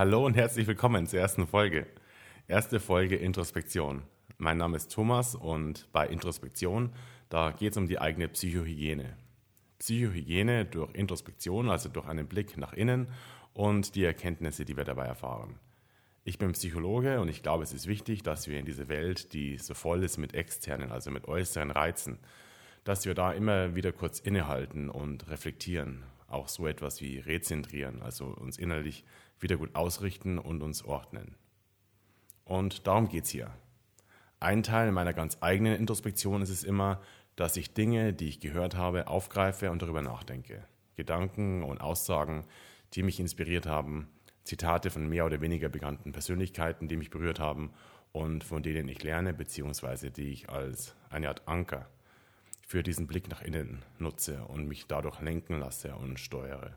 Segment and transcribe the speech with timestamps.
[0.00, 1.86] Hallo und herzlich willkommen zur ersten Folge.
[2.48, 4.02] Erste Folge Introspektion.
[4.38, 6.94] Mein Name ist Thomas und bei Introspektion,
[7.28, 9.14] da geht es um die eigene Psychohygiene.
[9.78, 13.08] Psychohygiene durch Introspektion, also durch einen Blick nach innen
[13.52, 15.58] und die Erkenntnisse, die wir dabei erfahren.
[16.24, 19.58] Ich bin Psychologe und ich glaube, es ist wichtig, dass wir in diese Welt, die
[19.58, 22.20] so voll ist mit externen, also mit äußeren Reizen,
[22.84, 26.04] dass wir da immer wieder kurz innehalten und reflektieren.
[26.26, 29.04] Auch so etwas wie rezentrieren, also uns innerlich
[29.40, 31.34] wieder gut ausrichten und uns ordnen.
[32.44, 33.50] Und darum geht es hier.
[34.38, 37.00] Ein Teil meiner ganz eigenen Introspektion ist es immer,
[37.36, 40.64] dass ich Dinge, die ich gehört habe, aufgreife und darüber nachdenke.
[40.96, 42.44] Gedanken und Aussagen,
[42.94, 44.08] die mich inspiriert haben,
[44.44, 47.72] Zitate von mehr oder weniger bekannten Persönlichkeiten, die mich berührt haben
[48.12, 51.88] und von denen ich lerne, beziehungsweise die ich als eine Art Anker
[52.66, 56.76] für diesen Blick nach innen nutze und mich dadurch lenken lasse und steuere.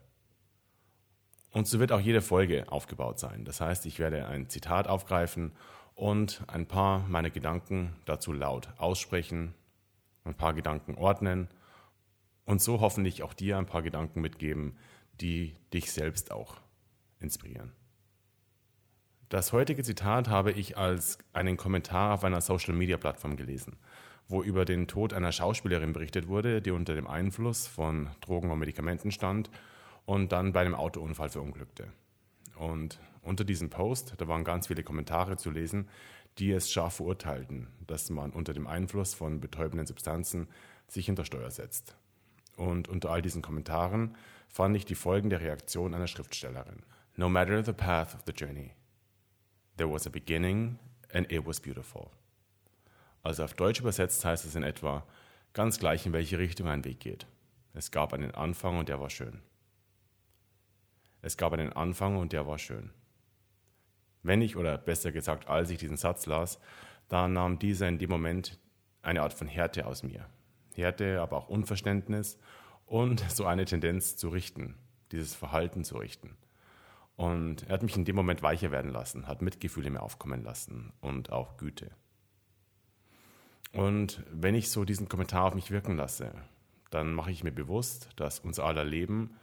[1.53, 3.45] Und so wird auch jede Folge aufgebaut sein.
[3.45, 5.51] Das heißt, ich werde ein Zitat aufgreifen
[5.93, 9.53] und ein paar meiner Gedanken dazu laut aussprechen,
[10.23, 11.47] ein paar Gedanken ordnen
[12.45, 14.77] und so hoffentlich auch dir ein paar Gedanken mitgeben,
[15.21, 16.55] die dich selbst auch
[17.19, 17.71] inspirieren.
[19.29, 23.77] Das heutige Zitat habe ich als einen Kommentar auf einer Social-Media-Plattform gelesen,
[24.27, 28.57] wo über den Tod einer Schauspielerin berichtet wurde, die unter dem Einfluss von Drogen und
[28.57, 29.51] Medikamenten stand
[30.05, 31.91] und dann bei einem Autounfall verunglückte.
[32.55, 35.89] Und unter diesem Post, da waren ganz viele Kommentare zu lesen,
[36.37, 40.47] die es scharf verurteilten, dass man unter dem Einfluss von betäubenden Substanzen
[40.87, 41.95] sich hinter Steuer setzt.
[42.57, 44.15] Und unter all diesen Kommentaren
[44.47, 46.83] fand ich die folgende Reaktion einer Schriftstellerin.
[47.15, 48.71] No matter the path of the journey,
[49.77, 50.79] there was a beginning
[51.11, 52.09] and it was beautiful.
[53.21, 55.05] Also auf Deutsch übersetzt heißt es in etwa,
[55.53, 57.25] ganz gleich in welche Richtung ein Weg geht.
[57.73, 59.41] Es gab einen Anfang und der war schön.
[61.23, 62.91] Es gab einen Anfang und der war schön.
[64.23, 66.59] Wenn ich, oder besser gesagt, als ich diesen Satz las,
[67.07, 68.59] da nahm dieser in dem Moment
[69.01, 70.27] eine Art von Härte aus mir.
[70.75, 72.37] Härte, aber auch Unverständnis
[72.85, 74.75] und so eine Tendenz zu richten,
[75.11, 76.35] dieses Verhalten zu richten.
[77.15, 80.91] Und er hat mich in dem Moment weicher werden lassen, hat Mitgefühle mir aufkommen lassen
[80.99, 81.91] und auch Güte.
[83.71, 86.33] Und wenn ich so diesen Kommentar auf mich wirken lasse,
[86.89, 89.37] dann mache ich mir bewusst, dass unser aller Leben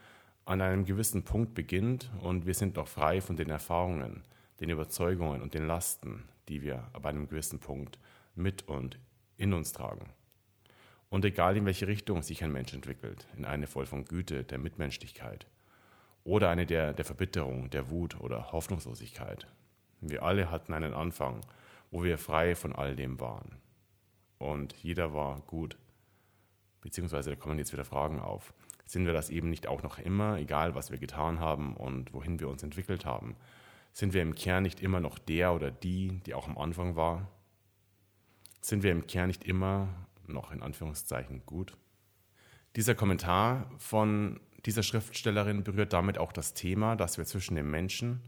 [0.51, 4.25] an einem gewissen Punkt beginnt und wir sind noch frei von den Erfahrungen,
[4.59, 8.01] den Überzeugungen und den Lasten, die wir ab einem gewissen Punkt
[8.35, 8.99] mit und
[9.37, 10.11] in uns tragen.
[11.09, 14.59] Und egal in welche Richtung sich ein Mensch entwickelt, in eine voll von Güte, der
[14.59, 15.47] Mitmenschlichkeit
[16.25, 19.47] oder eine der, der Verbitterung, der Wut oder Hoffnungslosigkeit.
[20.01, 21.43] Wir alle hatten einen Anfang,
[21.93, 23.57] wo wir frei von all dem waren.
[24.39, 25.79] Und jeder war gut.
[26.81, 28.53] Beziehungsweise da kommen jetzt wieder Fragen auf.
[28.91, 32.41] Sind wir das eben nicht auch noch immer, egal was wir getan haben und wohin
[32.41, 33.37] wir uns entwickelt haben?
[33.93, 37.31] Sind wir im Kern nicht immer noch der oder die, die auch am Anfang war?
[38.61, 39.87] Sind wir im Kern nicht immer
[40.27, 41.77] noch in Anführungszeichen gut?
[42.75, 48.21] Dieser Kommentar von dieser Schriftstellerin berührt damit auch das Thema, dass wir zwischen dem Menschen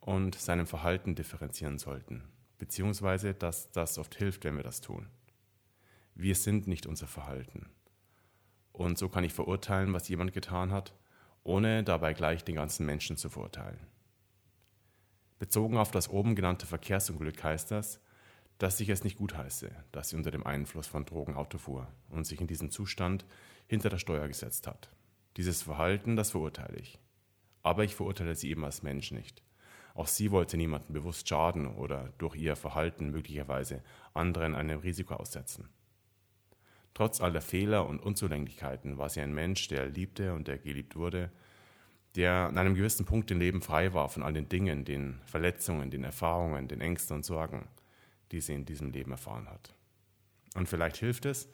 [0.00, 2.24] und seinem Verhalten differenzieren sollten,
[2.58, 5.06] beziehungsweise dass das oft hilft, wenn wir das tun.
[6.16, 7.70] Wir sind nicht unser Verhalten.
[8.72, 10.94] Und so kann ich verurteilen, was jemand getan hat,
[11.44, 13.78] ohne dabei gleich den ganzen Menschen zu verurteilen.
[15.38, 18.00] Bezogen auf das oben genannte Verkehrsunglück heißt das,
[18.58, 21.88] dass ich es nicht gut heiße, dass sie unter dem Einfluss von Drogen Auto fuhr
[22.10, 23.24] und sich in diesem Zustand
[23.66, 24.90] hinter der Steuer gesetzt hat.
[25.36, 27.00] Dieses Verhalten, das verurteile ich.
[27.62, 29.42] Aber ich verurteile sie eben als Mensch nicht.
[29.94, 33.82] Auch sie wollte niemanden bewusst schaden oder durch ihr Verhalten möglicherweise
[34.14, 35.68] anderen einem Risiko aussetzen.
[36.94, 41.30] Trotz aller Fehler und Unzulänglichkeiten war sie ein Mensch, der liebte und der geliebt wurde,
[42.16, 45.90] der an einem gewissen Punkt im Leben frei war von all den Dingen, den Verletzungen,
[45.90, 47.66] den Erfahrungen, den Ängsten und Sorgen,
[48.30, 49.74] die sie in diesem Leben erfahren hat.
[50.54, 51.48] Und vielleicht hilft es,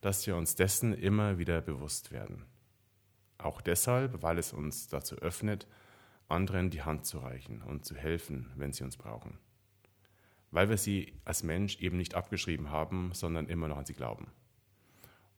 [0.00, 2.44] dass wir uns dessen immer wieder bewusst werden.
[3.38, 5.66] Auch deshalb, weil es uns dazu öffnet,
[6.28, 9.38] anderen die Hand zu reichen und zu helfen, wenn sie uns brauchen.
[10.52, 14.28] Weil wir sie als Mensch eben nicht abgeschrieben haben, sondern immer noch an sie glauben.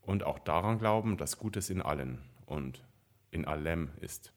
[0.06, 2.84] Und auch daran glauben, dass Gutes in allen und
[3.32, 4.32] in allem ist.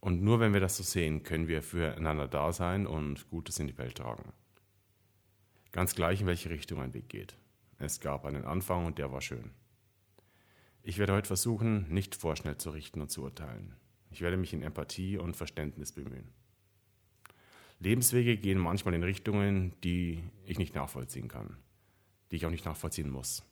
[0.00, 3.66] Und nur wenn wir das so sehen, können wir füreinander da sein und Gutes in
[3.66, 4.32] die Welt tragen.
[5.72, 7.36] Ganz gleich, in welche Richtung ein Weg geht.
[7.76, 9.50] Es gab einen Anfang und der war schön.
[10.82, 13.74] Ich werde heute versuchen, nicht vorschnell zu richten und zu urteilen.
[14.10, 16.32] Ich werde mich in Empathie und Verständnis bemühen.
[17.78, 21.58] Lebenswege gehen manchmal in Richtungen, die ich nicht nachvollziehen kann,
[22.30, 23.44] die ich auch nicht nachvollziehen muss.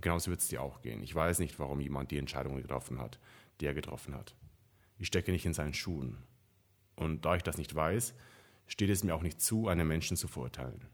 [0.00, 1.02] Und genauso wird es dir auch gehen.
[1.02, 3.20] Ich weiß nicht, warum jemand die Entscheidung getroffen hat,
[3.60, 4.34] die er getroffen hat.
[4.96, 6.16] Ich stecke nicht in seinen Schuhen.
[6.96, 8.14] Und da ich das nicht weiß,
[8.66, 10.86] steht es mir auch nicht zu, einen Menschen zu verurteilen.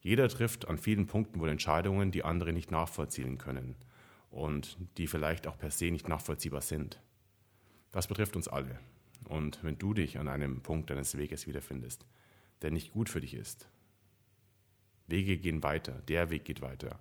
[0.00, 3.76] Jeder trifft an vielen Punkten wohl Entscheidungen, die andere nicht nachvollziehen können
[4.30, 7.00] und die vielleicht auch per se nicht nachvollziehbar sind.
[7.92, 8.80] Das betrifft uns alle.
[9.28, 12.04] Und wenn du dich an einem Punkt deines Weges wiederfindest,
[12.62, 13.68] der nicht gut für dich ist,
[15.06, 16.98] Wege gehen weiter, der Weg geht weiter.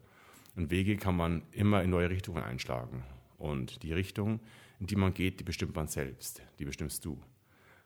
[0.57, 3.03] Und Wege kann man immer in neue Richtungen einschlagen.
[3.37, 4.39] Und die Richtung,
[4.79, 7.21] in die man geht, die bestimmt man selbst, die bestimmst du,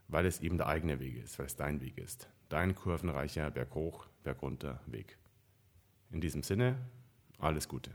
[0.07, 2.29] weil es eben der eigene Weg ist, weil es dein Weg ist.
[2.47, 5.18] Dein kurvenreicher Berghoch, Bergunter Weg.
[6.12, 6.77] In diesem Sinne,
[7.39, 7.91] alles Gute.